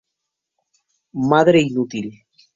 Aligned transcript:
Madre 1.29 1.59
inútil. 1.69 2.07